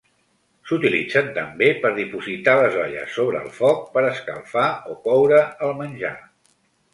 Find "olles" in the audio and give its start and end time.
2.85-3.13